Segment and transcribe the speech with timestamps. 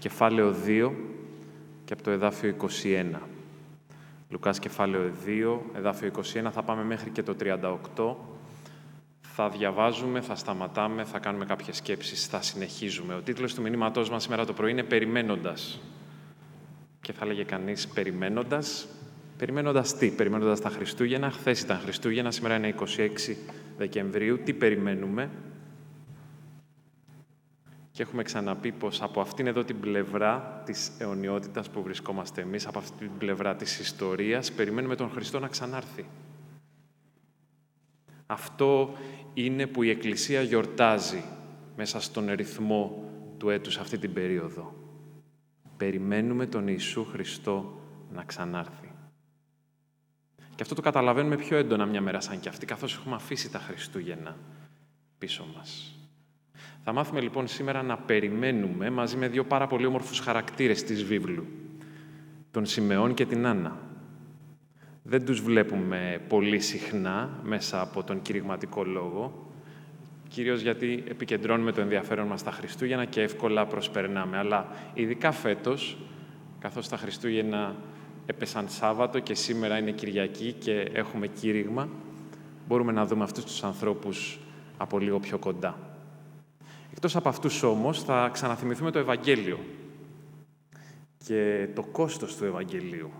[0.00, 0.90] κεφάλαιο 2
[1.84, 3.18] και από το εδάφιο 21.
[4.28, 8.16] Λουκάς κεφάλαιο 2, εδάφιο 21, θα πάμε μέχρι και το 38.
[9.20, 13.14] Θα διαβάζουμε, θα σταματάμε, θα κάνουμε κάποιες σκέψεις, θα συνεχίζουμε.
[13.14, 15.80] Ο τίτλος του μηνύματός μας σήμερα το πρωί είναι «Περιμένοντας».
[17.00, 18.88] Και θα λέγε κανείς «Περιμένοντας».
[19.36, 21.30] Περιμένοντας τι, περιμένοντας τα Χριστούγεννα.
[21.30, 23.36] Χθες ήταν Χριστούγεννα, σήμερα είναι 26
[23.76, 24.38] Δεκεμβρίου.
[24.44, 25.30] Τι περιμένουμε,
[28.00, 32.78] και έχουμε ξαναπεί πως από αυτήν εδώ την πλευρά της αιωνιότητας που βρισκόμαστε εμείς, από
[32.78, 36.06] αυτή την πλευρά της ιστορίας, περιμένουμε τον Χριστό να ξανάρθει.
[38.26, 38.92] Αυτό
[39.34, 41.24] είναι που η Εκκλησία γιορτάζει
[41.76, 44.74] μέσα στον ρυθμό του έτους αυτή την περίοδο.
[45.76, 47.80] Περιμένουμε τον Ιησού Χριστό
[48.12, 48.92] να ξανάρθει.
[50.54, 53.58] Και αυτό το καταλαβαίνουμε πιο έντονα μια μέρα σαν και αυτή, καθώς έχουμε αφήσει τα
[53.58, 54.36] Χριστούγεννα
[55.18, 55.94] πίσω μας.
[56.92, 61.46] Θα μάθουμε λοιπόν σήμερα να περιμένουμε μαζί με δύο πάρα πολύ όμορφους χαρακτήρες της βίβλου,
[62.50, 63.76] τον Σιμεών και την Άννα.
[65.02, 69.52] Δεν τους βλέπουμε πολύ συχνά μέσα από τον κηρυγματικό λόγο,
[70.28, 74.38] κυρίως γιατί επικεντρώνουμε το ενδιαφέρον μας στα Χριστούγεννα και εύκολα προσπερνάμε.
[74.38, 75.98] Αλλά ειδικά φέτος,
[76.58, 77.76] καθώς τα Χριστούγεννα
[78.26, 81.88] έπεσαν Σάββατο και σήμερα είναι Κυριακή και έχουμε κήρυγμα,
[82.66, 84.38] μπορούμε να δούμε αυτούς τους ανθρώπους
[84.76, 85.89] από λίγο πιο κοντά.
[86.92, 89.58] Εκτός από αυτούς όμως θα ξαναθυμηθούμε το Ευαγγέλιο
[91.26, 93.10] και το κόστος του Ευαγγελίου.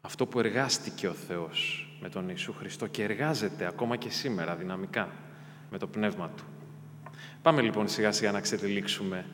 [0.00, 5.08] Αυτό που εργάστηκε ο Θεός με τον Ιησού Χριστό και εργάζεται ακόμα και σήμερα δυναμικά
[5.70, 6.44] με το Πνεύμα Του.
[7.42, 9.26] Πάμε λοιπόν σιγά σιγά να ξετυλίξουμε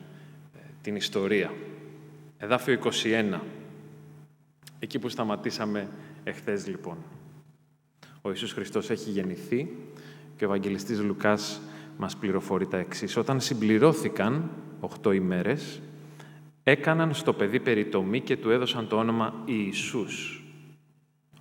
[0.55, 1.53] ε, την ιστορία.
[2.37, 3.39] Εδάφιο 21.
[4.79, 5.89] Εκεί που σταματήσαμε
[6.23, 6.97] εχθές λοιπόν.
[8.21, 9.67] Ο Ιησούς Χριστός έχει γεννηθεί
[10.37, 11.61] και ο Ευαγγελιστής Λουκάς
[11.97, 13.17] μας πληροφορεί τα εξής.
[13.17, 14.49] Όταν συμπληρώθηκαν
[15.03, 15.81] 8 ημέρες,
[16.63, 20.43] έκαναν στο παιδί περιτομή και του έδωσαν το όνομα Ιησούς.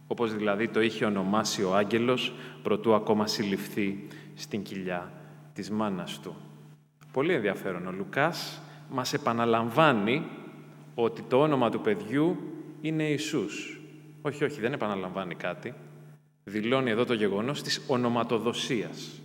[0.06, 2.32] Όπως δηλαδή το είχε ονομάσει ο άγγελος,
[2.62, 5.12] προτού ακόμα συλληφθεί στην κοιλιά
[5.52, 6.36] της μάνας του.
[7.12, 7.86] Πολύ ενδιαφέρον.
[7.86, 10.26] Ο Λουκάς μας επαναλαμβάνει
[10.94, 12.36] ότι το όνομα του παιδιού
[12.80, 13.80] είναι Ιησούς.
[14.22, 15.74] Όχι, όχι, δεν επαναλαμβάνει κάτι.
[16.44, 19.20] Δηλώνει εδώ το γεγονός της ονοματοδοσίας.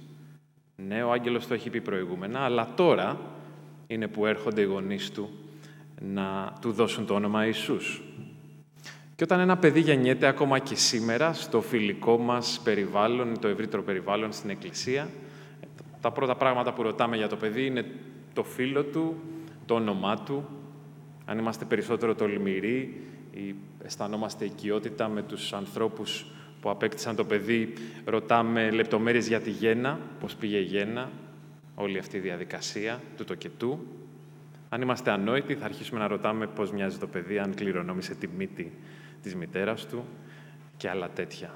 [0.87, 3.19] Ναι, ο άγγελος το έχει πει προηγούμενα, αλλά τώρα
[3.87, 5.29] είναι που έρχονται οι γονείς του
[6.01, 8.01] να του δώσουν το όνομα Ιησούς.
[9.15, 14.31] Και όταν ένα παιδί γεννιέται ακόμα και σήμερα στο φιλικό μας περιβάλλον, το ευρύτερο περιβάλλον
[14.31, 15.09] στην Εκκλησία,
[16.01, 17.85] τα πρώτα πράγματα που ρωτάμε για το παιδί είναι
[18.33, 19.21] το φίλο του,
[19.65, 20.45] το όνομά του,
[21.25, 26.25] αν είμαστε περισσότερο τολμηροί ή αισθανόμαστε οικειότητα με τους ανθρώπους
[26.61, 27.73] που απέκτησαν το παιδί,
[28.05, 31.09] ρωτάμε λεπτομέρειες για τη γέννα, πώς πήγε η γέννα,
[31.75, 33.87] όλη αυτή η διαδικασία του το και του.
[34.69, 38.71] Αν είμαστε ανόητοι, θα αρχίσουμε να ρωτάμε πώς μοιάζει το παιδί, αν κληρονόμησε τη μύτη
[39.21, 40.05] της μητέρας του
[40.77, 41.53] και άλλα τέτοια.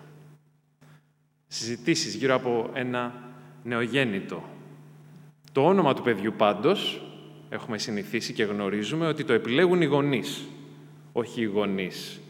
[1.48, 3.14] Συζητήσεις γύρω από ένα
[3.64, 4.44] νεογέννητο.
[5.52, 7.02] Το όνομα του παιδιού πάντως,
[7.50, 10.44] έχουμε συνηθίσει και γνωρίζουμε ότι το επιλέγουν οι γονείς,
[11.12, 12.22] όχι οι γονείς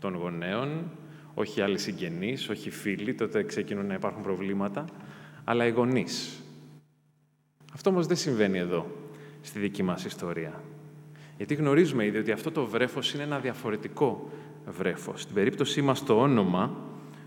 [0.00, 0.90] των γονέων,
[1.38, 4.84] όχι άλλοι συγγενείς, όχι φίλοι, τότε ξεκινούν να υπάρχουν προβλήματα,
[5.44, 6.42] αλλά οι γονείς.
[7.74, 8.86] Αυτό όμως δεν συμβαίνει εδώ,
[9.40, 10.62] στη δική μας ιστορία.
[11.36, 14.30] Γιατί γνωρίζουμε ήδη ότι αυτό το βρέφος είναι ένα διαφορετικό
[14.66, 15.20] βρέφος.
[15.20, 16.76] Στην περίπτωσή μας το όνομα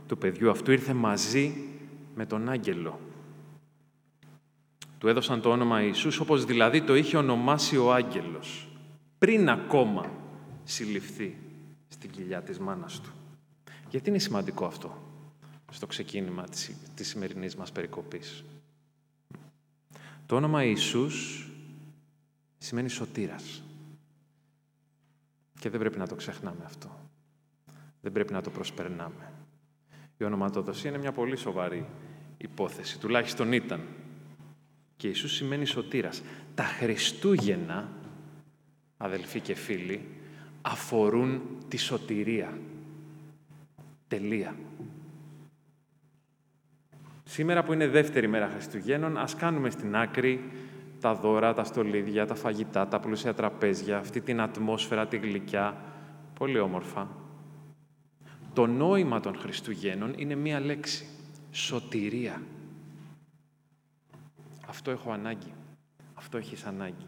[0.07, 1.53] του παιδιού αυτού ήρθε μαζί
[2.15, 2.99] με τον άγγελο.
[4.97, 8.67] Του έδωσαν το όνομα Ιησούς, όπως δηλαδή το είχε ονομάσει ο άγγελος,
[9.17, 10.11] πριν ακόμα
[10.63, 11.35] συλληφθεί
[11.87, 13.09] στην κοιλιά της μάνας του.
[13.89, 15.01] Γιατί είναι σημαντικό αυτό
[15.71, 18.43] στο ξεκίνημα της, της σημερινής μας περικοπής;
[20.25, 21.47] Το όνομα Ιησούς
[22.57, 23.63] σημαίνει σωτήρας.
[25.59, 26.99] Και δεν πρέπει να το ξεχνάμε αυτό.
[28.01, 29.33] Δεν πρέπει να το προσπερνάμε.
[30.17, 31.85] Η ονοματοδοσία είναι μια πολύ σοβαρή
[32.37, 32.99] υπόθεση.
[32.99, 33.81] Τουλάχιστον ήταν.
[34.97, 36.21] Και Ιησούς σημαίνει σωτήρας.
[36.55, 37.89] Τα Χριστούγεννα,
[38.97, 40.07] αδελφοί και φίλοι,
[40.61, 42.57] αφορούν τη σωτηρία.
[44.09, 44.55] Τελεία.
[47.23, 50.51] Σήμερα που είναι δεύτερη μέρα Χριστουγέννων, ας κάνουμε στην άκρη
[50.99, 55.77] τα δώρα, τα στολίδια, τα φαγητά, τα πλούσια τραπέζια, αυτή την ατμόσφαιρα, τη γλυκιά.
[56.33, 57.07] Πολύ όμορφα.
[58.53, 61.05] Το νόημα των Χριστουγέννων είναι μία λέξη.
[61.51, 62.41] Σωτηρία.
[64.67, 65.53] Αυτό έχω ανάγκη.
[66.13, 67.05] Αυτό έχεις ανάγκη.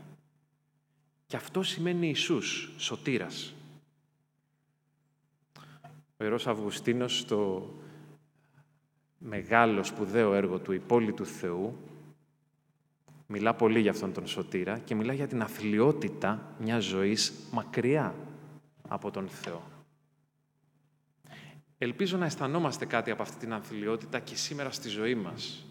[1.26, 3.54] Και αυτό σημαίνει Ιησούς, σωτήρας.
[6.22, 7.70] Ο Ιερός Αυγουστίνος στο
[9.18, 11.78] μεγάλο σπουδαίο έργο του «Η πόλη του Θεού»
[13.28, 18.16] μιλά πολύ για αυτόν τον σωτήρα και μιλά για την αθλειότητα μιας ζωής μακριά
[18.88, 19.64] από τον Θεό.
[21.78, 25.66] Ελπίζω να αισθανόμαστε κάτι από αυτή την αθλειότητα και σήμερα στη ζωή μας.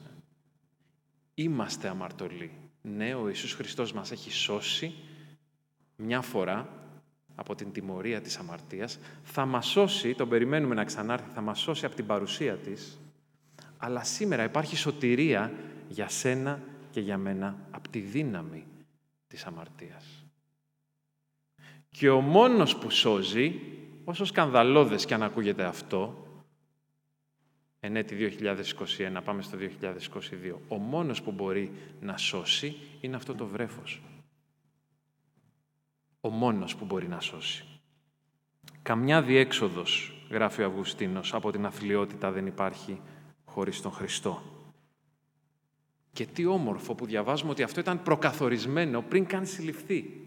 [1.35, 2.51] Είμαστε αμαρτωλοί.
[2.83, 4.95] Ναι, ο Ιησούς Χριστός μας έχει σώσει
[5.97, 6.80] μια φορά
[7.41, 8.99] από την τιμωρία της αμαρτίας.
[9.23, 13.01] Θα μας σώσει, τον περιμένουμε να ξανάρθει, θα μας σώσει από την παρουσία της.
[13.77, 15.53] Αλλά σήμερα υπάρχει σωτηρία
[15.89, 16.61] για σένα
[16.91, 18.67] και για μένα από τη δύναμη
[19.29, 20.25] της αμαρτίας.
[21.91, 23.61] Και ο μόνος που σώζει,
[24.05, 26.27] όσο σκανδαλώδες και αν ακούγεται αυτό,
[27.81, 33.47] εν έτη 2021, πάμε στο 2022, ο μόνος που μπορεί να σώσει είναι αυτό το
[33.47, 34.01] βρέφος.
[36.21, 37.65] Ο μόνος που μπορεί να σώσει.
[38.83, 43.01] Καμιά διέξοδος, γράφει ο Αυγουστίνος, από την αθλειότητα δεν υπάρχει
[43.45, 44.43] χωρίς τον Χριστό.
[46.13, 50.21] Και τι όμορφο που διαβάζουμε ότι αυτό ήταν προκαθορισμένο πριν καν συλληφθεί.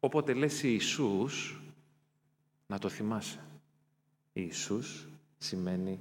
[0.00, 1.60] Όποτε λες Ιησούς,
[2.66, 3.40] να το θυμάσαι.
[4.32, 5.08] Ιησούς
[5.38, 5.98] σημαίνει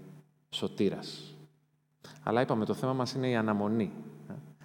[0.50, 1.36] σωτήρας.
[2.24, 3.92] Αλλά είπαμε, το θέμα μας είναι η αναμονή.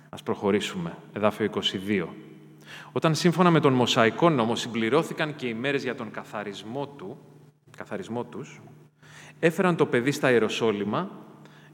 [0.09, 0.99] Ας προχωρήσουμε.
[1.13, 2.09] Εδάφιο 22.
[2.93, 7.19] Όταν σύμφωνα με τον Μοσαϊκό νόμο συμπληρώθηκαν και οι μέρες για τον καθαρισμό, του,
[7.77, 8.61] καθαρισμό τους,
[9.39, 11.11] έφεραν το παιδί στα Ιεροσόλυμα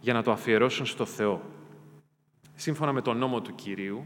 [0.00, 1.42] για να το αφιερώσουν στο Θεό.
[2.54, 4.04] Σύμφωνα με τον νόμο του Κυρίου,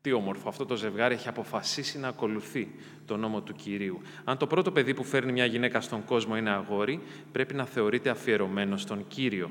[0.00, 2.74] τι όμορφο, αυτό το ζευγάρι έχει αποφασίσει να ακολουθεί
[3.04, 4.00] τον νόμο του Κυρίου.
[4.24, 7.00] Αν το πρώτο παιδί που φέρνει μια γυναίκα στον κόσμο είναι αγόρι,
[7.32, 9.50] πρέπει να θεωρείται αφιερωμένο στον Κύριο.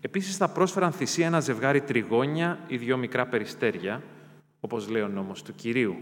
[0.00, 4.02] Επίσης θα πρόσφεραν θυσία ένα ζευγάρι τριγώνια ή δυο μικρά περιστέρια,
[4.60, 5.96] όπως λέει ο νόμος του Κυρίου.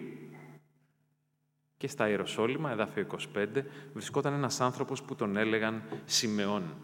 [1.76, 3.46] Και στα Ιεροσόλυμα, εδάφιο 25,
[3.92, 6.74] βρισκόταν ένας άνθρωπος που τον έλεγαν Σιμεών.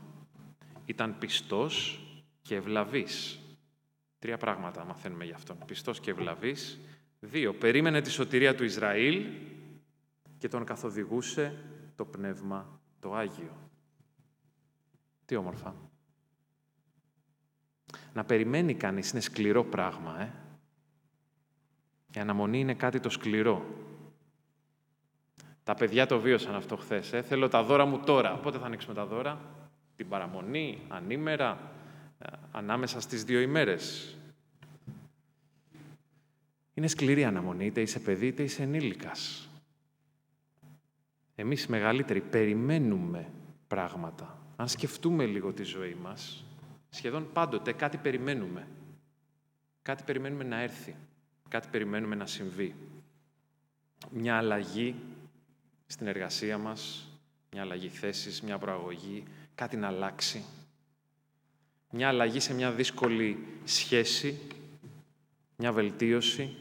[0.84, 2.00] Ήταν πιστός
[2.42, 3.38] και ευλαβής.
[4.18, 5.58] Τρία πράγματα μαθαίνουμε γι' αυτόν.
[5.66, 6.80] Πιστός και ευλαβής.
[7.20, 9.26] Δύο, περίμενε τη σωτηρία του Ισραήλ
[10.38, 11.64] και τον καθοδηγούσε
[11.96, 13.70] το Πνεύμα το Άγιο.
[15.24, 15.74] Τι όμορφα.
[18.12, 20.43] Να περιμένει κανείς είναι σκληρό πράγμα, ε.
[22.14, 23.64] Η αναμονή είναι κάτι το σκληρό.
[25.64, 27.12] Τα παιδιά το βίωσαν αυτό χθες.
[27.12, 27.22] Ε.
[27.22, 28.36] Θέλω τα δώρα μου τώρα.
[28.36, 29.40] Πότε θα ανοίξουμε τα δώρα,
[29.96, 31.72] την παραμονή, ανήμερα,
[32.18, 34.16] ε, ανάμεσα στις δύο ημέρες.
[36.74, 39.48] Είναι σκληρή αναμονή, είτε είσαι παιδί, είτε είσαι ενήλικας.
[41.34, 43.30] Εμείς οι μεγαλύτεροι περιμένουμε
[43.66, 44.38] πράγματα.
[44.56, 46.44] Αν σκεφτούμε λίγο τη ζωή μας,
[46.90, 48.68] σχεδόν πάντοτε κάτι περιμένουμε.
[49.82, 50.96] Κάτι περιμένουμε να έρθει.
[51.54, 52.74] Κάτι περιμένουμε να συμβεί.
[54.10, 54.94] Μια αλλαγή
[55.86, 57.08] στην εργασία μας,
[57.52, 59.24] μια αλλαγή θέσης, μια προαγωγή,
[59.54, 60.44] κάτι να αλλάξει.
[61.90, 64.38] Μια αλλαγή σε μια δύσκολη σχέση,
[65.56, 66.56] μια βελτίωση,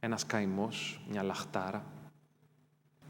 [0.00, 1.84] ένας καημός, μια λαχτάρα.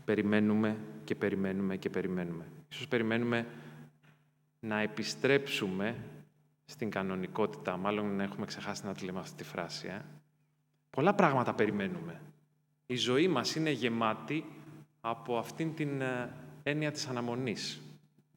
[0.05, 2.44] Περιμένουμε και περιμένουμε και περιμένουμε.
[2.71, 3.47] Ίσως περιμένουμε
[4.61, 5.97] να επιστρέψουμε
[6.72, 7.76] στην κανονικότητα.
[7.76, 9.86] Μάλλον έχουμε ξεχάσει να τη λέμε αυτή τη φράση.
[9.86, 10.04] Ε.
[10.90, 12.20] Πολλά πράγματα περιμένουμε.
[12.86, 14.44] Η ζωή μας είναι γεμάτη
[15.00, 17.80] από αυτήν την ε, έννοια της αναμονής.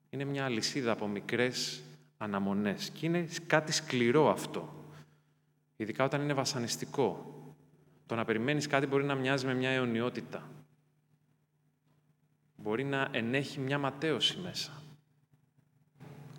[0.09, 1.83] Είναι μια αλυσίδα από μικρές
[2.17, 4.73] αναμονές και είναι κάτι σκληρό αυτό.
[5.75, 7.33] Ειδικά όταν είναι βασανιστικό.
[8.05, 10.49] Το να περιμένεις κάτι μπορεί να μοιάζει με μια αιωνιότητα.
[12.55, 14.84] Μπορεί να ενέχει μια ματέωση μέσα.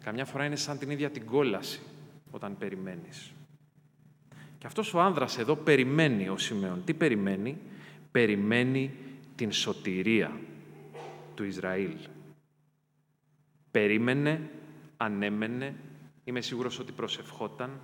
[0.07, 1.81] Καμιά φορά είναι σαν την ίδια την κόλαση
[2.31, 3.33] όταν περιμένεις.
[4.59, 6.85] Και αυτός ο άνδρας εδώ περιμένει ο Σιμεών.
[6.85, 7.59] Τι περιμένει;
[8.11, 8.95] Περιμένει
[9.37, 10.41] την σωτηρία
[11.35, 11.93] του Ισραήλ.
[13.71, 14.51] Περίμενε,
[14.97, 15.75] ανέμενε,
[16.25, 17.81] είμαι σίγουρος ότι προσευχόταν,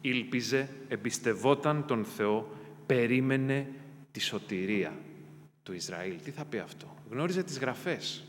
[0.00, 2.48] ήλπιζε, εμπιστευόταν τον Θεό,
[2.86, 3.68] περίμενε
[4.10, 4.96] τη σωτηρία
[5.62, 6.22] του Ισραήλ.
[6.24, 8.24] Τι θα πει αυτό; Γνώριζε τις γραφές,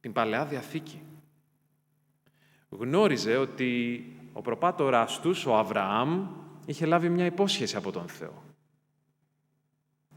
[0.00, 1.00] την Παλαιά Διαθήκη.
[2.68, 6.26] Γνώριζε ότι ο προπάτορας τους, ο Αβραάμ,
[6.66, 8.42] είχε λάβει μια υπόσχεση από τον Θεό,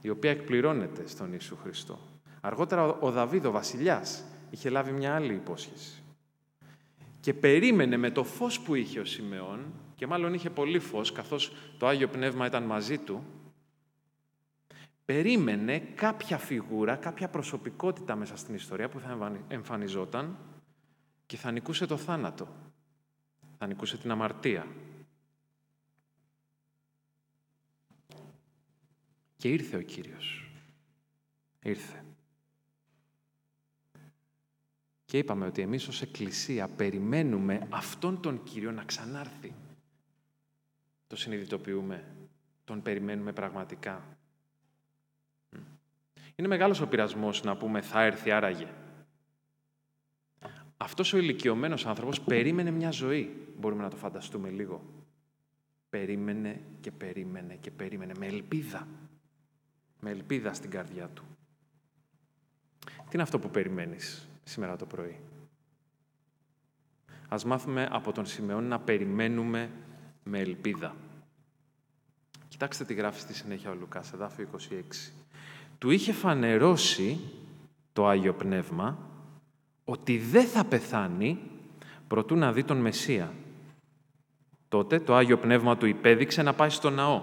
[0.01, 1.99] η οποία εκπληρώνεται στον Ιησού Χριστό.
[2.41, 6.03] Αργότερα ο Δαβίδ, ο βασιλιάς, είχε λάβει μια άλλη υπόσχεση.
[7.19, 9.59] Και περίμενε με το φως που είχε ο Σιμεών,
[9.95, 13.23] και μάλλον είχε πολύ φως, καθώς το Άγιο Πνεύμα ήταν μαζί του,
[15.05, 20.37] περίμενε κάποια φιγούρα, κάποια προσωπικότητα μέσα στην ιστορία που θα εμφανιζόταν
[21.31, 22.47] και θα νικούσε το θάνατο,
[23.57, 24.67] θα νικούσε την αμαρτία.
[29.37, 30.51] Και ήρθε ο Κύριος.
[31.61, 32.03] Ήρθε.
[35.05, 39.53] Και είπαμε ότι εμείς ως Εκκλησία περιμένουμε αυτόν τον Κύριο να ξανάρθει.
[41.07, 42.15] Το συνειδητοποιούμε.
[42.63, 44.17] Τον περιμένουμε πραγματικά.
[46.35, 48.67] Είναι μεγάλος ο πειρασμός να πούμε «θα έρθει άραγε».
[50.81, 53.47] Αυτός ο ηλικιωμένος άνθρωπος περίμενε μια ζωή.
[53.59, 54.81] Μπορούμε να το φανταστούμε λίγο.
[55.89, 58.87] Περίμενε και περίμενε και περίμενε με ελπίδα.
[59.99, 61.23] Με ελπίδα στην καρδιά του.
[62.79, 65.19] Τι είναι αυτό που περιμένεις σήμερα το πρωί;
[67.27, 69.69] Ας μάθουμε από τον Σιμεών να περιμένουμε
[70.23, 70.95] με ελπίδα.
[72.47, 75.11] Κοιτάξτε τι γράφει στη συνέχεια ο Λουκάς, εδάφιο 26.
[75.77, 77.19] Του είχε φανερώσει
[77.93, 79.10] το Άγιο Πνεύμα
[79.91, 81.37] ότι δεν θα πεθάνει
[82.07, 83.33] προτού να δει τον Μεσσία.
[84.67, 87.21] Τότε το Άγιο Πνεύμα του υπέδειξε να πάει στο ναό.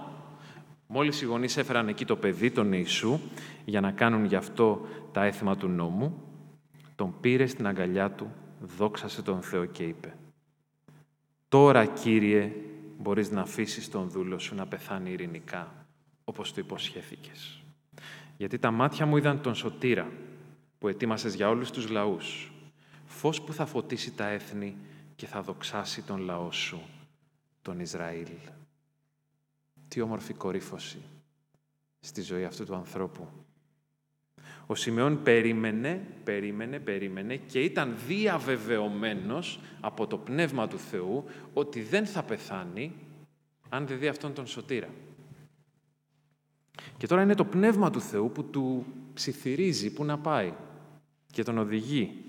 [0.87, 3.20] Μόλις οι γονείς έφεραν εκεί το παιδί, τον Ιησού,
[3.64, 6.22] για να κάνουν γι' αυτό τα έθιμα του νόμου,
[6.94, 10.14] τον πήρε στην αγκαλιά του, δόξασε τον Θεό και είπε
[11.48, 12.52] «Τώρα, Κύριε,
[12.98, 15.87] μπορείς να αφήσεις τον δούλο σου να πεθάνει ειρηνικά,
[16.25, 17.62] όπως το υποσχέθηκες.
[18.37, 20.10] Γιατί τα μάτια μου είδαν τον σωτήρα,
[20.78, 22.52] που ετοίμασες για όλους τους λαούς,
[23.18, 24.76] φως που θα φωτίσει τα έθνη
[25.16, 26.80] και θα δοξάσει τον λαό σου,
[27.62, 28.28] τον Ισραήλ.
[29.88, 30.98] Τι όμορφη κορύφωση
[32.00, 33.28] στη ζωή αυτού του ανθρώπου.
[34.66, 42.06] Ο Σιμεών περίμενε, περίμενε, περίμενε και ήταν διαβεβαιωμένος από το Πνεύμα του Θεού ότι δεν
[42.06, 42.94] θα πεθάνει
[43.68, 44.88] αν δεν δει αυτόν τον σωτήρα.
[46.96, 50.52] Και τώρα είναι το Πνεύμα του Θεού που του ψιθυρίζει που να πάει
[51.32, 52.22] και τον οδηγεί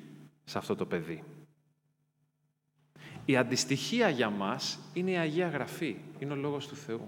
[0.49, 1.23] σε αυτό το παιδί.
[3.25, 7.07] Η αντιστοιχία για μας είναι η Αγία Γραφή, είναι ο Λόγος του Θεού.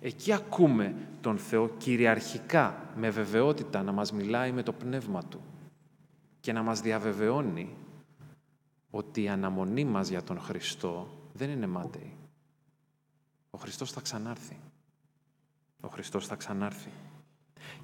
[0.00, 5.40] Εκεί ακούμε τον Θεό κυριαρχικά, με βεβαιότητα, να μας μιλάει με το Πνεύμα Του
[6.40, 7.76] και να μας διαβεβαιώνει
[8.90, 12.16] ότι η αναμονή μας για τον Χριστό δεν είναι μάταιη.
[13.50, 14.58] Ο Χριστός θα ξανάρθει.
[15.80, 16.90] Ο Χριστός θα ξανάρθει.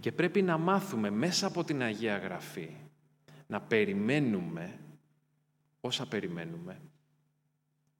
[0.01, 2.77] Και πρέπει να μάθουμε μέσα από την Αγία Γραφή
[3.49, 4.79] να περιμένουμε
[5.81, 6.81] όσα περιμένουμε,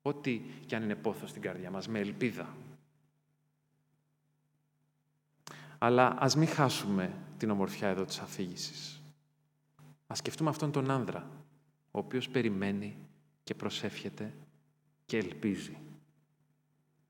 [0.03, 2.57] ό,τι κι αν είναι πόθος στην καρδιά μας, με ελπίδα.
[5.79, 9.03] Αλλά ας μην χάσουμε την ομορφιά εδώ της αφήγησης.
[10.07, 11.31] Ας σκεφτούμε αυτόν τον άνδρα,
[11.91, 12.97] ο οποίος περιμένει
[13.45, 14.35] και προσεύχεται
[15.07, 15.77] και ελπίζει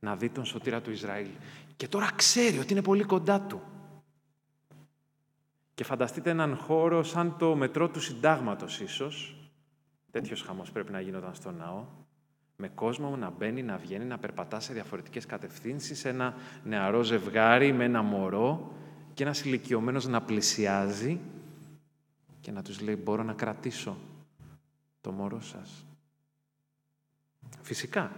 [0.01, 1.31] να δει τον σωτήρα του Ισραήλ.
[1.77, 3.63] Και τώρα ξέρει ότι είναι πολύ κοντά του.
[5.79, 9.37] Και φανταστείτε έναν χώρο σαν το μετρό του συντάγματος ίσως.
[10.11, 11.85] Τέτοιος χαμός πρέπει να γίνονταν στο ναό.
[12.57, 17.85] Με κόσμο να μπαίνει, να βγαίνει, να περπατά σε διαφορετικές κατευθύνσεις, ένα νεαρό ζευγάρι με
[17.85, 18.73] ένα μωρό
[19.15, 21.21] και ένας ηλικιωμένος να πλησιάζει
[22.41, 23.97] και να τους λέει «Μπορώ να κρατήσω
[25.01, 25.87] το μωρό σας».
[27.63, 28.13] Φυσικά,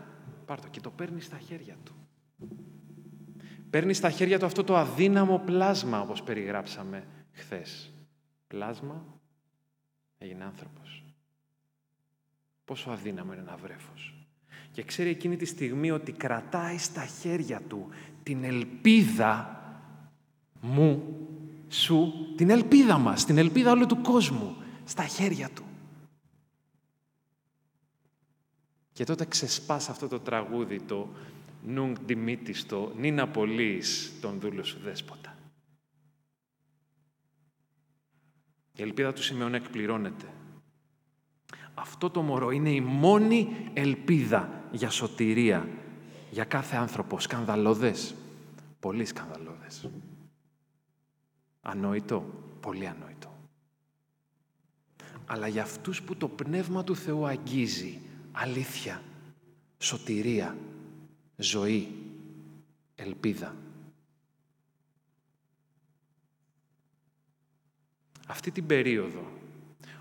[0.46, 1.94] πάρ' το και το παίρνει στα χέρια του.
[3.70, 7.90] Παίρνει στα χέρια του αυτό το αδύναμο πλάσμα, όπως περιγράψαμε χθες.
[8.46, 9.04] Πλάσμα
[10.18, 11.04] έγινε άνθρωπος.
[12.64, 14.14] Πόσο αδύναμο είναι ένα βρέφος.
[14.72, 17.88] Και ξέρει εκείνη τη στιγμή ότι κρατάει στα χέρια του
[18.22, 19.60] την ελπίδα
[20.60, 21.16] μου,
[21.68, 25.64] σου, την ελπίδα μας, την ελπίδα όλου του κόσμου, στα χέρια του.
[28.92, 31.08] Και τότε ξεσπάς αυτό το τραγούδι, το
[31.66, 35.29] «Νουγκ Δημήτιστο, νίνα απολύεις τον δούλο σου δέσποτα».
[38.80, 40.26] Η ελπίδα του Σιμεών εκπληρώνεται.
[41.74, 45.68] Αυτό το μωρό είναι η μόνη ελπίδα για σωτηρία
[46.30, 47.20] για κάθε άνθρωπο.
[47.20, 48.14] Σκανδαλώδες.
[48.80, 49.90] Πολύ σκανδαλώδες.
[51.60, 52.24] Ανόητο.
[52.60, 53.36] Πολύ ανόητο.
[55.26, 57.98] Αλλά για αυτούς που το Πνεύμα του Θεού αγγίζει
[58.32, 59.02] αλήθεια,
[59.78, 60.56] σωτηρία,
[61.36, 61.88] ζωή,
[62.94, 63.54] ελπίδα.
[68.30, 69.32] Αυτή την περίοδο,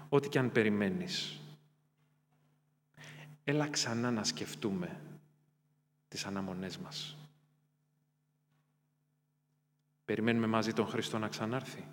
[0.09, 1.39] ό,τι και αν περιμένεις,
[3.43, 5.01] έλα ξανά να σκεφτούμε
[6.07, 7.17] τις αναμονές μας.
[10.05, 11.87] Περιμένουμε μαζί τον Χριστό να ξανάρθει.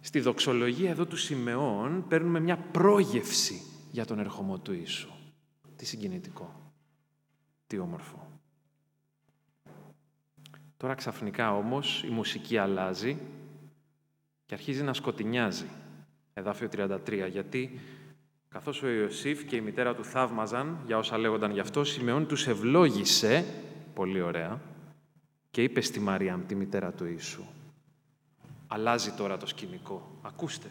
[0.00, 5.10] Στη δοξολογία εδώ του Σιμεών παίρνουμε μια πρόγευση για τον ερχομό του Ιησού.
[5.76, 6.72] Τι συγκινητικό.
[7.66, 8.40] Τι όμορφο.
[10.76, 13.18] Τώρα ξαφνικά όμως η μουσική αλλάζει
[14.48, 15.64] και αρχίζει να σκοτεινιάζει.
[16.34, 16.98] Εδάφιο 33,
[17.30, 17.80] γιατί
[18.48, 22.46] καθώς ο Ιωσήφ και η μητέρα του θαύμαζαν για όσα λέγονταν γι' αυτό, Σιμεών τους
[22.46, 23.44] ευλόγησε,
[23.94, 24.60] πολύ ωραία,
[25.50, 27.42] και είπε στη Μαρία, τη μητέρα του Ιησού,
[28.66, 30.18] αλλάζει τώρα το σκηνικό.
[30.22, 30.68] Ακούστε.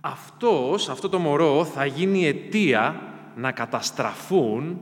[0.00, 3.02] Αυτός, αυτό το μωρό, θα γίνει αιτία
[3.36, 4.80] να καταστραφούν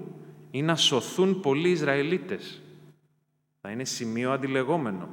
[0.50, 2.62] ή να σωθούν πολλοί Ισραηλίτες.
[3.60, 5.08] Θα είναι σημείο αντιλεγόμενο.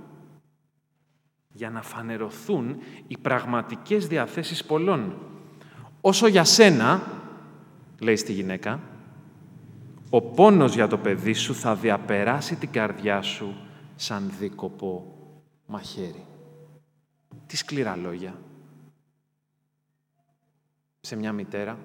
[1.56, 5.18] Για να φανερωθούν οι πραγματικές διαθέσεις πολλών.
[6.02, 7.02] Όσο για σένα,
[8.00, 8.80] λέει στη γυναίκα,
[10.10, 13.56] ο πόνος για το παιδί σου θα διαπεράσει την καρδιά σου
[13.96, 15.16] σαν δίκοπο
[15.66, 16.26] μαχαίρι.
[17.46, 18.40] Τι σκληρά λόγια.
[21.02, 21.78] Σε μια μητέρα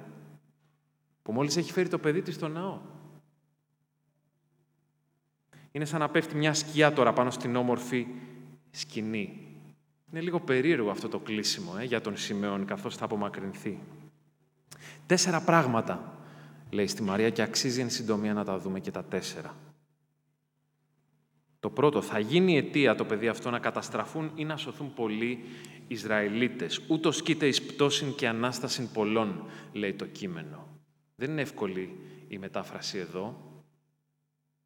[1.23, 2.79] που μόλις έχει φέρει το παιδί της στο ναό.
[5.73, 8.07] Είναι σαν να πέφτει μια σκιά τώρα πάνω στην όμορφη
[8.71, 9.45] σκηνή.
[10.11, 13.79] Είναι λίγο περίεργο αυτό το κλείσιμο ε, για τον Σιμεών καθώς θα απομακρυνθεί.
[15.07, 16.19] Τέσσερα πράγματα,
[16.71, 19.57] λέει στη Μαρία, και αξίζει εν συντομία να τα δούμε και τα τέσσερα.
[21.61, 25.45] Το πρώτο, θα γίνει αιτία το παιδί αυτό να καταστραφούν ή να σωθούν πολλοί
[25.89, 26.81] Ισραηλίτες.
[26.89, 30.69] Ούτως κοίται εις πτώσιν και ανάστασιν πολλών, λέει το κείμενο.
[31.17, 31.97] Δεν είναι εύκολη
[32.29, 33.50] η μετάφραση εδώ.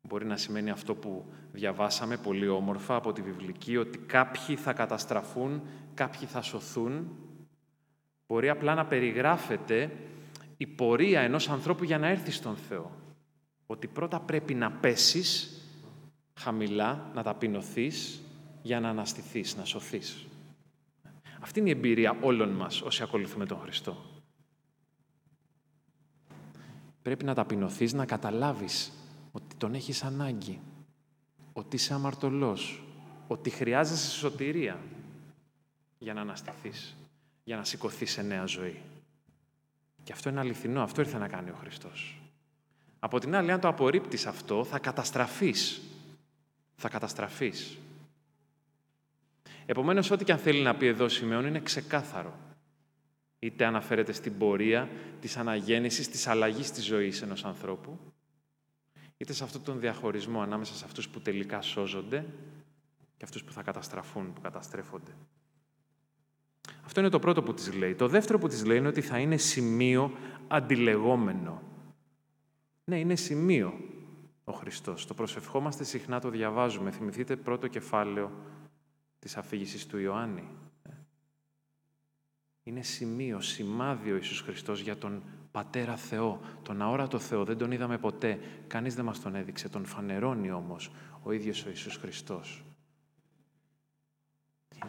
[0.09, 5.63] Μπορεί να σημαίνει αυτό που διαβάσαμε πολύ όμορφα από τη βιβλική, ότι κάποιοι θα καταστραφούν,
[5.95, 7.17] κάποιοι θα σωθούν.
[8.27, 9.91] Μπορεί απλά να περιγράφεται
[10.57, 12.91] η πορεία ενός ανθρώπου για να έρθει στον Θεό.
[13.67, 15.61] Ότι πρώτα πρέπει να πέσεις
[16.35, 18.21] χαμηλά, να ταπεινωθείς
[18.63, 20.27] για να αναστηθείς, να σωθείς.
[21.41, 23.97] Αυτή είναι η εμπειρία όλων μας όσοι ακολουθούμε τον Χριστό.
[27.03, 28.93] Πρέπει να ταπεινωθείς, να καταλάβεις
[29.37, 30.61] ότι τον έχεις ανάγκη,
[31.53, 32.83] ότι είσαι αμαρτωλός,
[33.27, 34.81] ότι χρειάζεσαι σωτηρία
[35.99, 36.97] για να αναστηθείς,
[37.45, 38.81] για να σηκωθείς σε νέα ζωή.
[40.03, 42.21] Και αυτό είναι αληθινό, αυτό ήρθε να κάνει ο Χριστός.
[42.99, 45.81] Από την άλλη, αν το απορρίπτεις αυτό, θα καταστραφείς.
[46.77, 47.79] Θα καταστραφείς.
[49.67, 52.35] Επομένως, ό,τι και αν θέλει να πει εδώ Σημειών είναι ξεκάθαρο.
[53.39, 54.89] Είτε αναφέρεται στην πορεία
[55.21, 57.99] της αναγέννησης, της αλλαγής της ζωής ενός ανθρώπου,
[59.25, 62.27] είτε σε αυτόν τον διαχωρισμό ανάμεσα σε αυτούς που τελικά σώζονται
[63.17, 65.11] και αυτούς που θα καταστραφούν, που καταστρέφονται.
[66.85, 67.95] Αυτό είναι το πρώτο που της λέει.
[67.95, 70.13] Το δεύτερο που της λέει είναι ότι θα είναι σημείο
[70.49, 71.63] αντιλεγόμενο.
[72.85, 73.81] Ναι, είναι σημείο
[74.45, 75.07] ο Χριστός.
[75.07, 76.91] Το προσευχόμαστε συχνά, το διαβάζουμε.
[76.91, 78.31] Θυμηθείτε πρώτο κεφάλαιο
[79.19, 80.49] της αφήγησης του Ιωάννη.
[82.63, 85.23] Είναι σημείο, σημάδι ο Ιησούς Χριστός για τον
[85.55, 87.45] Πατέρα Θεό, τον αόρατο Θεό.
[87.45, 88.41] Δεν τον είδαμε ποτέ.
[88.67, 89.69] Κανείς δεν μας τον έδειξε.
[89.69, 90.91] Τον φανερώνει όμως
[91.23, 92.65] ο ίδιος ο Ιησούς Χριστός.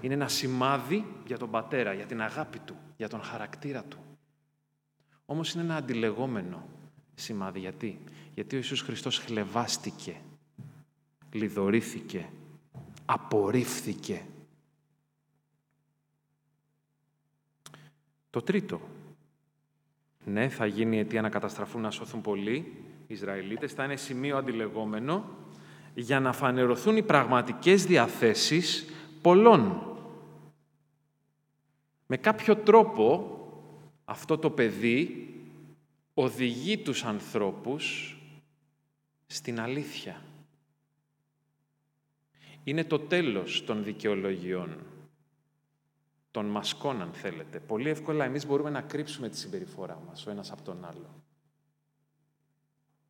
[0.01, 3.97] Είναι ένα σημάδι για τον Πατέρα, για την αγάπη Του, για τον χαρακτήρα Του.
[5.25, 6.67] Όμως είναι ένα αντιλεγόμενο
[7.15, 7.59] σημάδι.
[7.59, 10.21] Γιατί; Γιατί ο Ιησούς Χριστός χλεβάστηκε,
[11.31, 12.29] λιδωρήθηκε,
[13.05, 14.25] απορρίφθηκε.
[18.29, 18.94] Το τρίτο.
[20.25, 22.73] Ναι, θα γίνει αιτία να καταστραφούν, να σωθούν πολλοί
[23.07, 23.73] οι Ισραηλίτες.
[23.73, 25.29] Θα είναι σημείο αντιλεγόμενο
[25.93, 28.85] για να φανερωθούν οι πραγματικές διαθέσεις
[29.21, 29.81] πολλών.
[32.07, 33.29] Με κάποιο τρόπο
[34.05, 35.29] αυτό το παιδί
[36.13, 38.17] οδηγεί τους ανθρώπους
[39.25, 40.21] στην αλήθεια.
[42.63, 44.77] Είναι το τέλος των δικαιολογιών,
[46.35, 47.59] των μασκών αν θέλετε.
[47.59, 51.23] Πολύ εύκολα εμείς μπορούμε να κρύψουμε τη συμπεριφορά μας ο ένας από τον άλλο.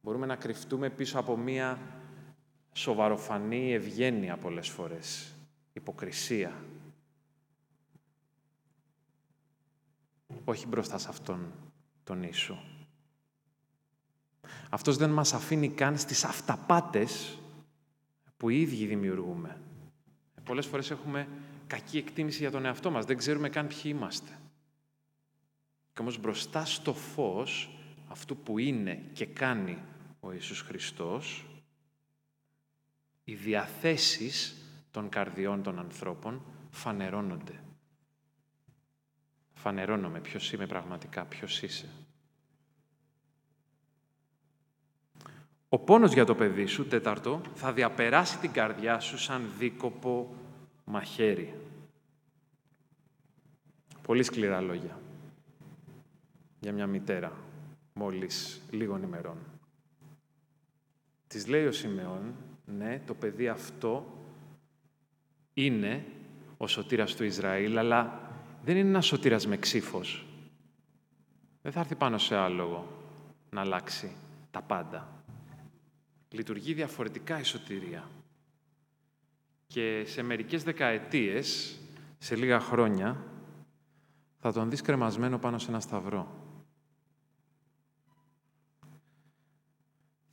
[0.02, 1.80] Μπορούμε να κρυφτούμε πίσω από μία
[2.74, 5.36] σοβαροφανή ευγένεια πολλές φορές,
[5.74, 6.66] υποκρισία.
[10.44, 11.52] Όχι μπροστά σε αυτόν
[12.04, 12.56] τον Ιησού.
[14.70, 17.40] Αυτός δεν μας αφήνει καν στις αυταπάτες
[18.38, 19.62] που οι ίδιοι δημιουργούμε.
[20.44, 21.28] Πολλές φορές έχουμε
[21.68, 23.06] κακή εκτίμηση για τον εαυτό μας.
[23.06, 24.40] Δεν ξέρουμε καν ποιοι είμαστε.
[25.94, 27.70] Και όμως μπροστά στο φως
[28.08, 29.78] αυτού που είναι και κάνει
[30.20, 31.46] ο Ιησούς Χριστός,
[33.24, 34.56] οι διαθέσεις
[34.92, 37.64] των καρδιών των ανθρώπων φανερώνονται.
[39.54, 41.90] Φανερώνομαι ποιος είμαι πραγματικά, ποιος είσαι.
[45.70, 50.36] Ο πόνος για το παιδί σου, τέταρτο, θα διαπεράσει την καρδιά σου σαν δίκοπο
[50.86, 51.54] μαχαίρι.
[54.02, 55.00] Πολύ σκληρά λόγια
[56.60, 57.32] για μια μητέρα
[57.94, 59.38] μόλις λίγων ημερών.
[61.28, 62.34] Της λέει ο Σιμεών,
[62.66, 64.06] ναι, το παιδί αυτό
[65.54, 66.06] είναι
[66.58, 68.20] ο σωτήρας του Ισραήλ, αλλά
[68.64, 70.26] δεν είναι ένας σωτήρας με ξύφος.
[71.62, 72.88] Δεν θα έρθει πάνω σε άλογο
[73.50, 74.12] να αλλάξει
[74.52, 75.16] τα πάντα
[76.36, 78.10] λειτουργεί διαφορετικά η σωτηρία.
[79.68, 81.80] Και σε μερικές δεκαετίες,
[82.18, 83.24] σε λίγα χρόνια,
[84.40, 86.46] θα τον δεις κρεμασμένο πάνω σε ένα σταυρό.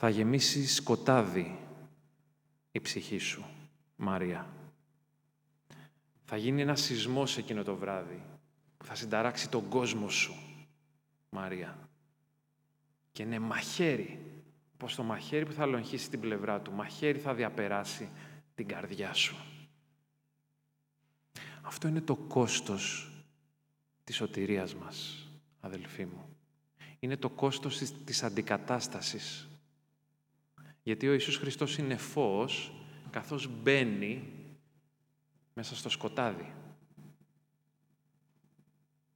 [0.05, 1.59] θα γεμίσει σκοτάδι
[2.73, 3.45] η ψυχή σου,
[3.97, 4.47] Μαρία.
[6.25, 8.23] Θα γίνει ένα σεισμός εκείνο το βράδυ
[8.77, 10.35] που θα συνταράξει τον κόσμο σου,
[11.31, 11.89] Μαρία.
[13.13, 14.21] Και είναι μαχαίρι,
[14.77, 18.09] πως το μαχαίρι που θα λογχίσει την πλευρά του, μαχαίρι θα διαπεράσει
[18.65, 19.37] την καρδιά σου.
[21.63, 23.11] Αυτό είναι το κόστος
[24.05, 25.29] της σωτηρίας μας,
[25.61, 26.37] αδελφοί μου.
[26.99, 29.49] Είναι το κόστος της αντικατάστασης.
[30.83, 32.73] Γιατί ο Ιησούς Χριστός είναι φως,
[33.11, 34.33] καθώς μπαίνει
[35.55, 36.53] μέσα στο σκοτάδι.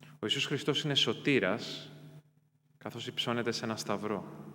[0.00, 1.90] Ο Ιησούς Χριστός είναι σωτήρας,
[2.78, 4.45] καθώς υψώνεται σε ένα σταυρό.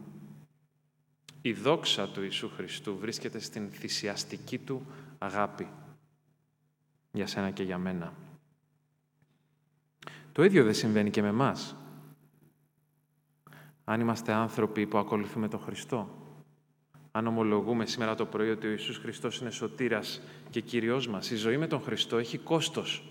[1.41, 4.85] Η δόξα του Ιησού Χριστού βρίσκεται στην θυσιαστική του
[5.17, 5.67] αγάπη
[7.11, 8.13] για σένα και για μένα.
[10.31, 11.75] Το ίδιο δεν συμβαίνει και με μας.
[13.83, 16.21] Αν είμαστε άνθρωποι που ακολουθούμε τον Χριστό,
[17.11, 21.35] αν ομολογούμε σήμερα το πρωί ότι ο Ιησούς Χριστός είναι σωτήρας και Κύριος μας, η
[21.35, 23.03] ζωή με τον Χριστό έχει κόστος.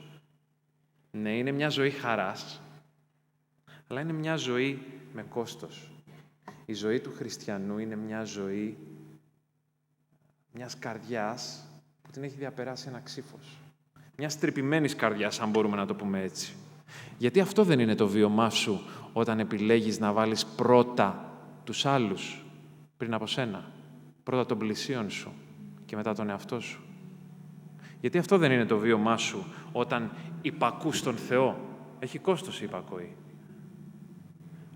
[1.11, 2.61] Ναι, είναι μια ζωή χαράς,
[3.87, 5.90] αλλά είναι μια ζωή με κόστος.
[6.71, 8.77] Η ζωή του χριστιανού είναι μια ζωή
[10.53, 11.65] μιας καρδιάς
[12.03, 13.59] που την έχει διαπεράσει ένα ξύφος.
[14.17, 16.53] Μιας τρυπημένης καρδιάς, αν μπορούμε να το πούμε έτσι.
[17.19, 18.81] Γιατί αυτό δεν είναι το βίωμά σου
[19.13, 21.33] όταν επιλέγεις να βάλεις πρώτα
[21.65, 22.45] τους άλλους
[22.97, 23.73] πριν από σένα.
[24.23, 25.33] Πρώτα τον πλησίον σου
[25.87, 26.81] και μετά τον εαυτό σου.
[28.01, 31.61] Γιατί αυτό δεν είναι το βίωμά σου όταν υπακούς τον Θεό.
[31.99, 33.17] Έχει κόστος η υπακοή.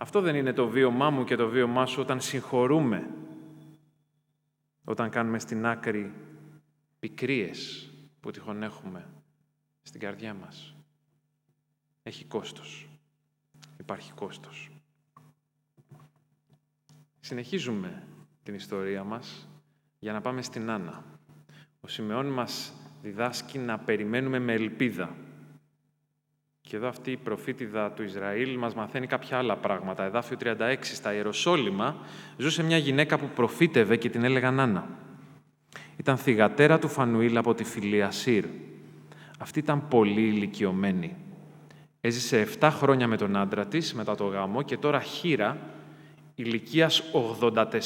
[0.04, 3.10] Αυτό δεν είναι το βίωμά μου και το βίωμά σου όταν συγχωρούμε.
[4.84, 6.12] Όταν κάνουμε στην άκρη
[6.98, 7.90] πικρίες
[8.20, 9.06] που τυχόν έχουμε
[9.82, 10.74] στην καρδιά μας.
[12.02, 12.88] Έχει κόστος.
[13.78, 14.70] Υπάρχει κόστος.
[17.20, 18.02] Συνεχίζουμε
[18.42, 19.48] την ιστορία μας
[19.98, 21.04] για να πάμε στην Άννα.
[21.80, 25.16] Ο Σιμεών μας διδάσκει να περιμένουμε με ελπίδα.
[26.74, 30.04] Και εδώ αυτή η προφήτηδα του Ισραήλ μας μαθαίνει κάποια άλλα πράγματα.
[30.04, 31.96] Εδάφιο 36, στα Ιεροσόλυμα,
[32.36, 34.88] ζούσε μια γυναίκα που προφήτευε και την έλεγαν Άννα.
[35.96, 38.44] Ήταν θυγατέρα του Φανουήλ από τη φιλία Σύρ.
[39.38, 41.16] Αυτή ήταν πολύ ηλικιωμένη.
[42.00, 45.56] Έζησε 7 χρόνια με τον άντρα της μετά το γάμο και τώρα χείρα
[46.34, 47.02] ηλικίας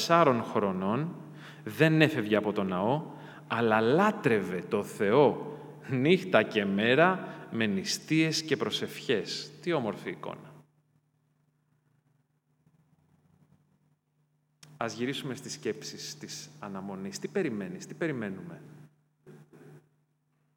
[0.07, 1.15] 84 χρονών
[1.63, 3.01] δεν έφευγε από τον ναό,
[3.47, 5.57] αλλά λάτρευε το Θεό
[5.89, 9.51] νύχτα και μέρα με νηστείες και προσευχές.
[9.61, 10.53] Τι όμορφη εικόνα.
[14.77, 17.19] Ας γυρίσουμε στις σκέψεις της αναμονής.
[17.19, 18.61] Τι περιμένεις, τι περιμένουμε.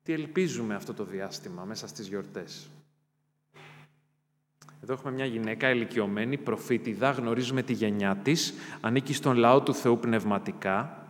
[0.02, 2.68] Τι ελπίζουμε αυτό το διάστημα μέσα στις γιορτές.
[4.82, 9.98] Εδώ έχουμε μια γυναίκα ηλικιωμένη, προφήτηδα, γνωρίζουμε τη γενιά της, ανήκει στον λαό του Θεού
[9.98, 11.06] πνευματικά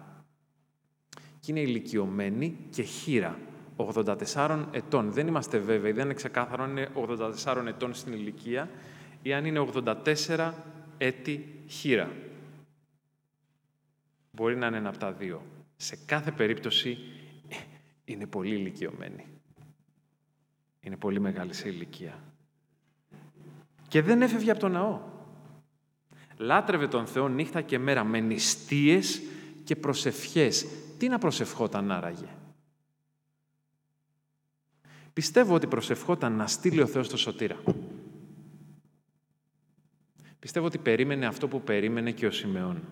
[1.41, 3.39] και είναι ηλικιωμένη και χείρα,
[3.83, 5.13] 84 ετών.
[5.13, 6.89] Δεν είμαστε βέβαιοι, δεν είναι ξεκάθαρο αν είναι
[7.45, 8.71] 84 ετών στην ηλικία
[9.23, 9.67] ή αν είναι
[10.27, 10.53] 84
[10.99, 12.11] έτη χείρα.
[14.31, 15.43] Μπορεί να είναι ένα από τα δύο.
[15.77, 16.99] Σε κάθε περίπτωση
[18.05, 19.27] είναι πολύ ηλικιωμένη.
[20.81, 22.19] Είναι πολύ μεγάλη σε ηλικία.
[23.89, 25.01] Και δεν έφευγε από τον ναό.
[26.37, 29.23] Λάτρευε τον Θεό νύχτα και μέρα με νηστείες
[29.65, 30.67] και προσευχές.
[30.99, 32.29] Τι να προσευχόταν άραγε;
[35.13, 37.57] Πιστεύω ότι προσευχόταν να στείλει ο Θεός το σωτήρα.
[40.39, 42.83] Πιστεύω ότι περίμενε αυτό που περίμενε και ο Σιμεών.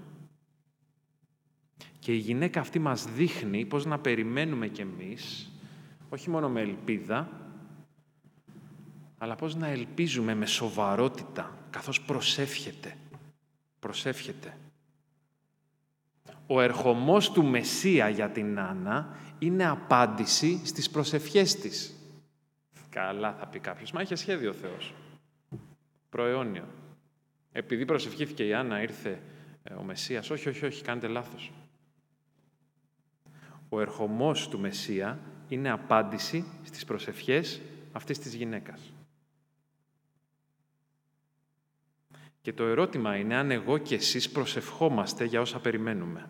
[1.98, 5.50] Και η γυναίκα αυτή μας δείχνει πώς να περιμένουμε κι εμείς,
[6.08, 7.28] όχι μόνο με ελπίδα,
[9.18, 12.96] αλλά πώς να ελπίζουμε με σοβαρότητα, καθώς προσεύχεται.
[13.80, 14.56] Προσεύχεται.
[16.46, 21.99] Ο ερχομός του Μεσσία για την Άννα είναι απάντηση στις προσευχές της.
[22.90, 24.94] Καλά θα πει κάποιος, μα είχε σχέδιο ο Θεός.
[26.10, 26.64] Προαιώνιο.
[27.52, 29.22] Επειδή προσευχήθηκε η Άννα, ήρθε
[29.62, 30.30] ε, ο Μεσσίας.
[30.30, 31.52] Όχι, όχι, όχι, κάνετε λάθος.
[33.68, 37.60] Ο ερχομός του Μεσσία είναι απάντηση στις προσευχές
[37.92, 38.92] αυτής της γυναίκας.
[42.42, 46.28] Και το ερώτημα είναι αν εγώ και εσείς προσευχόμαστε για όσα περιμένουμε.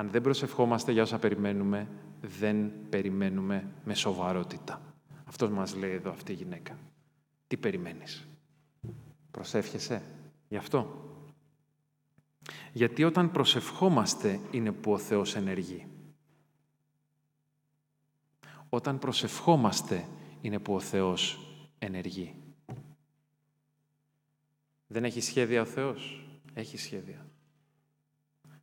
[0.00, 1.88] Αν δεν προσευχόμαστε για όσα περιμένουμε,
[2.20, 4.94] δεν περιμένουμε με σοβαρότητα.
[5.24, 6.78] Αυτός μας λέει εδώ αυτή η γυναίκα.
[7.46, 8.26] Τι περιμένεις;
[9.30, 10.02] Προσεύχεσαι
[10.48, 11.04] γι' αυτό;
[12.72, 15.86] Γιατί όταν προσευχόμαστε είναι που ο Θεός ενεργεί.
[18.68, 20.08] Όταν προσευχόμαστε
[20.40, 21.38] είναι που ο Θεός
[21.78, 22.34] ενεργεί.
[24.86, 27.29] Δεν έχει σχέδια ο Θεός; Έχει σχέδια.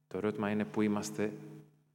[0.08, 1.32] Το ερώτημα είναι πού είμαστε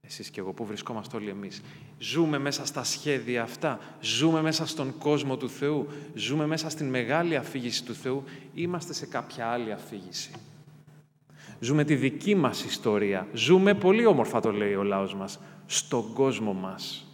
[0.00, 1.62] εσείς και εγώ, πού βρισκόμαστε όλοι εμείς.
[1.98, 7.36] Ζούμε μέσα στα σχέδια αυτά, ζούμε μέσα στον κόσμο του Θεού, ζούμε μέσα στην μεγάλη
[7.36, 10.30] αφήγηση του Θεού, είμαστε σε κάποια άλλη αφήγηση;
[11.60, 16.52] Ζούμε τη δική μας ιστορία; Ζούμε, πολύ όμορφα το λέει ο λαός μας, στον κόσμο
[16.52, 17.06] μας.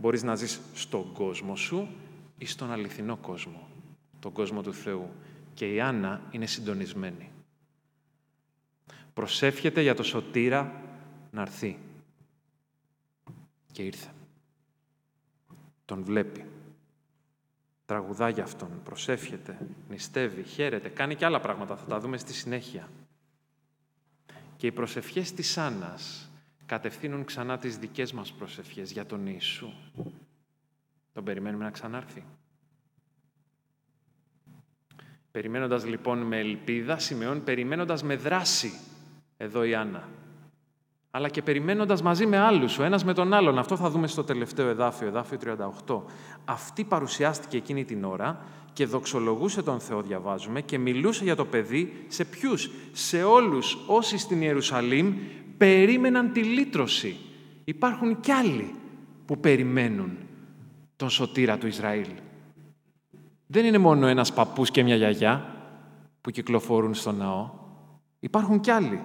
[0.00, 1.88] Μπορείς να ζεις στον κόσμο σου
[2.38, 3.68] ή στον αληθινό κόσμο,
[4.20, 5.08] τον κόσμο του Θεού.
[5.54, 7.30] Και η Άννα είναι συντονισμένη.
[9.20, 10.82] Προσεύχεται για το σωτήρα
[11.30, 11.78] να έρθει.
[13.72, 14.10] Και ήρθε.
[15.84, 16.44] Τον βλέπει.
[17.86, 22.88] Τραγουδά για αυτόν, προσεύχεται, νηστεύει, χαίρεται, κάνει και άλλα πράγματα, θα τα δούμε στη συνέχεια.
[24.56, 26.30] Και οι προσευχές της Άννας
[26.66, 29.72] κατευθύνουν ξανά τις δικές μας προσευχές για τον Ιησού.
[31.12, 32.24] Τον περιμένουμε να ξανάρθει.
[35.30, 38.72] Περιμένοντας λοιπόν με ελπίδα, σημειώνει περιμένοντας με δράση.
[39.42, 40.08] Εδώ η Άννα.
[41.10, 43.58] Αλλά και περιμένοντας μαζί με άλλους, ο ένας με τον άλλον.
[43.58, 45.38] Αυτό θα δούμε στο τελευταίο εδάφιο, εδάφιο
[45.86, 46.02] 38.
[46.44, 52.04] Αυτή παρουσιάστηκε εκείνη την ώρα και δοξολογούσε τον Θεό, διαβάζουμε, και μιλούσε για το παιδί
[52.08, 55.14] σε ποιους, σε όλους όσοι στην Ιερουσαλήμ
[55.56, 57.16] περίμεναν τη λύτρωση.
[57.64, 58.74] Υπάρχουν κι άλλοι
[59.26, 60.18] που περιμένουν
[60.96, 62.08] τον σωτήρα του Ισραήλ.
[63.46, 65.54] Δεν είναι μόνο ένας παππούς και μια γιαγιά
[66.20, 67.50] που κυκλοφορούν στο ναό.
[68.20, 69.00] Υπάρχουν κι άλλοι.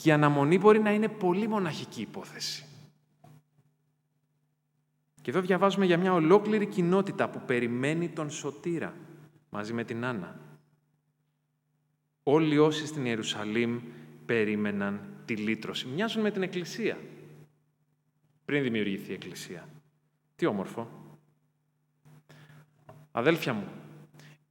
[0.00, 2.64] Και η αναμονή μπορεί να είναι πολύ μοναχική υπόθεση.
[5.22, 8.94] Και εδώ διαβάζουμε για μια ολόκληρη κοινότητα που περιμένει τον σωτήρα
[9.50, 10.40] μαζί με την Άννα.
[12.22, 13.80] Όλοι όσοι στην Ιερουσαλήμ
[14.26, 15.86] περίμεναν τη λύτρωση.
[15.86, 16.98] Μοιάζουν με την Εκκλησία.
[18.44, 19.68] Πριν δημιουργηθεί η Εκκλησία.
[20.36, 20.88] Τι όμορφο.
[23.12, 23.68] Αδέλφια μου,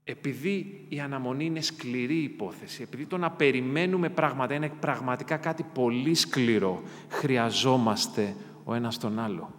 [0.10, 6.16] επειδή η αναμονή είναι σκληρή υπόθεση, επειδή το να περιμένουμε πράγματα είναι πραγματικά κάτι πολύ
[6.16, 9.54] σκληρό, χρειαζόμαστε ο ένας τον άλλο.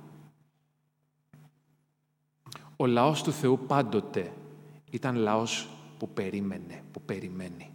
[2.77, 4.33] Ο λαός του Θεού πάντοτε
[4.91, 7.71] ήταν λαός που περίμενε, που περιμένει.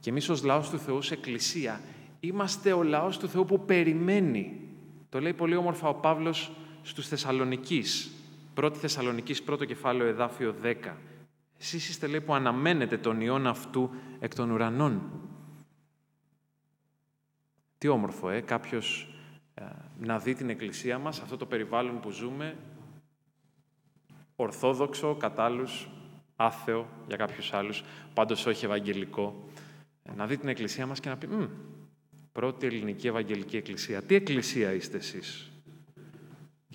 [0.00, 1.80] Και εμείς ως λαός του Θεού σε εκκλησία
[2.20, 4.60] είμαστε ο λαός του Θεού που περιμένει.
[5.08, 8.13] Το λέει πολύ όμορφα ο Παύλος στους Θεσσαλονικείς.
[8.54, 10.96] Πρώτη Θεσσαλονικής, πρώτο κεφάλαιο, εδάφιο 10.
[11.58, 15.10] Εσείς είστε, λέει, που αναμένετε τον Υιόν αυτού εκ των ουρανών.
[17.78, 19.14] Τι όμορφο, ε, κάποιος
[19.54, 19.64] ε,
[19.98, 22.56] να δει την Εκκλησία μας, αυτό το περιβάλλον που ζούμε,
[24.36, 25.88] ορθόδοξο, κατάλληλους,
[26.36, 29.48] άθεο για κάποιους άλλους, πάντως όχι ευαγγελικό,
[30.02, 31.44] ε, να δει την Εκκλησία μας και να πει «Μ,
[32.32, 34.02] πρώτη ελληνική Ευαγγελική Εκκλησία.
[34.02, 35.53] Τι Εκκλησία είστε εσείς»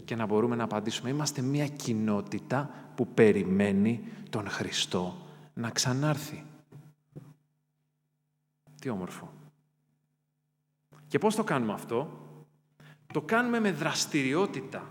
[0.05, 1.09] και να μπορούμε να απαντήσουμε.
[1.09, 5.15] Είμαστε μια κοινότητα που περιμένει τον Χριστό
[5.53, 6.45] να ξανάρθει.
[8.81, 9.33] Τι όμορφο.
[11.07, 12.11] Και πώς το κάνουμε αυτό;
[13.13, 14.87] Το κάνουμε με δραστηριότητα.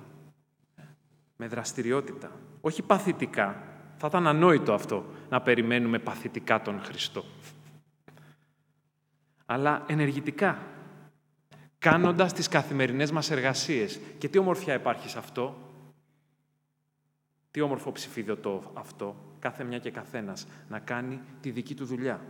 [1.36, 2.30] Με δραστηριότητα.
[2.60, 3.62] Όχι παθητικά.
[3.96, 7.24] Θα ήταν ανόητο αυτό να περιμένουμε παθητικά τον Χριστό.
[9.46, 10.58] Αλλά ενεργητικά
[11.78, 14.00] κάνοντας τις καθημερινές μας εργασίες.
[14.18, 15.56] Και τι ομορφιά υπάρχει σε αυτό;
[17.50, 22.20] Τι όμορφο ψηφίδωτο αυτό, κάθε μια και καθένας, να κάνει τη δική του δουλειά.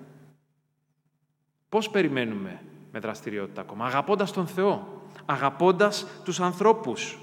[1.68, 7.18] Πώς περιμένουμε με δραστηριότητα ακόμα, αγαπώντας τον Θεό, αγαπώντας τους ανθρώπους,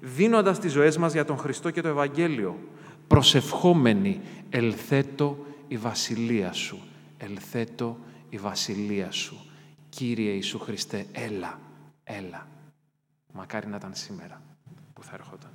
[0.00, 2.58] δίνοντας τις ζωές μας για τον Χριστό και το Ευαγγέλιο,
[3.06, 6.78] προσευχόμενοι, ελθέτω η βασιλεία Σου,
[7.18, 9.49] ελθέτω η βασιλεία Σου.
[9.90, 11.60] Κύριε Ιησού Χριστέ, έλα,
[12.04, 12.48] έλα.
[13.32, 14.42] Μακάρι να ήταν σήμερα
[14.92, 15.50] που θα ερχόταν.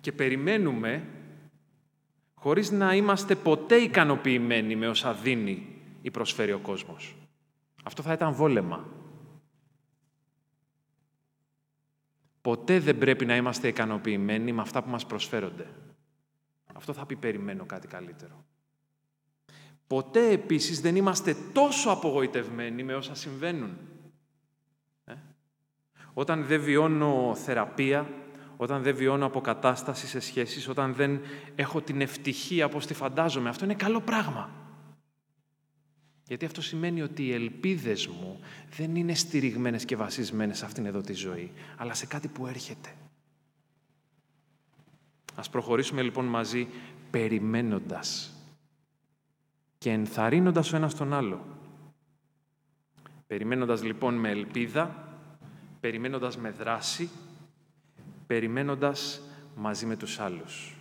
[0.00, 1.06] Και περιμένουμε
[2.34, 7.16] χωρίς να είμαστε ποτέ ικανοποιημένοι με όσα δίνει ή προσφέρει ο κόσμος.
[7.84, 8.86] Αυτό θα ήταν βόλεμα.
[12.40, 15.66] Ποτέ δεν πρέπει να είμαστε ικανοποιημένοι με αυτά που μας προσφέρονται.
[16.74, 18.44] Αυτό θα πει περιμένω κάτι καλύτερο.
[19.88, 23.76] Ποτέ επίσης δεν είμαστε τόσο απογοητευμένοι με όσα συμβαίνουν.
[25.04, 25.14] Ε;
[26.12, 28.10] Όταν δεν βιώνω θεραπεία,
[28.56, 31.20] όταν δεν βιώνω αποκατάσταση σε σχέσεις, όταν δεν
[31.54, 34.50] έχω την ευτυχία όπως τη φαντάζομαι, αυτό είναι καλό πράγμα.
[36.26, 38.40] Γιατί αυτό σημαίνει ότι οι ελπίδες μου
[38.76, 42.94] δεν είναι στηριγμένες και βασισμένες σε αυτήν εδώ τη ζωή, αλλά σε κάτι που έρχεται.
[45.34, 46.68] Ας προχωρήσουμε λοιπόν μαζί
[47.10, 48.37] περιμένοντας
[49.78, 51.44] και ενθαρρύνοντας ο ένας τον άλλο.
[53.26, 55.08] Περιμένοντας λοιπόν με ελπίδα,
[55.80, 57.10] περιμένοντας με δράση,
[58.26, 59.22] περιμένοντας
[59.56, 60.76] μαζί με τους άλλους,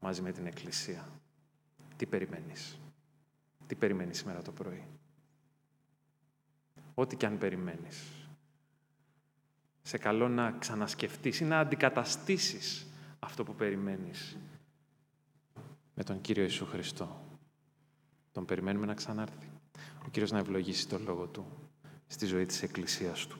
[0.00, 1.08] μαζί με την Εκκλησία.
[1.96, 2.78] Τι περιμένεις;
[3.66, 4.86] Τι περιμένεις σήμερα το πρωί;
[6.94, 8.10] Ό,τι και αν περιμένεις.
[9.82, 12.86] Σε καλό να ξανασκεφτείς ή να αντικαταστήσεις
[13.18, 14.36] αυτό που περιμένεις
[15.94, 17.31] με τον Κύριο Ιησού Χριστό.
[18.32, 19.50] Τον περιμένουμε να ξανάρθει.
[20.06, 21.46] Ο Κύριος να ευλογήσει το Λόγο Του
[22.06, 23.38] στη ζωή της Εκκλησίας Του.